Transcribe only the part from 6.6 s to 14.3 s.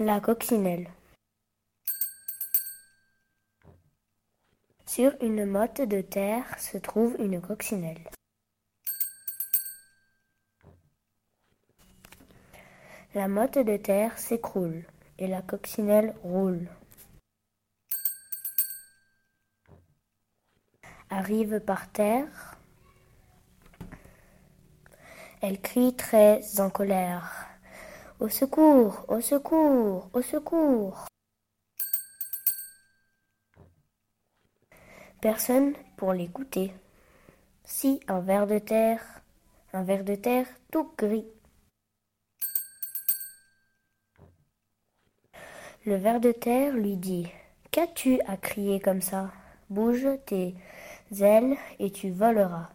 trouve une coccinelle. La motte de terre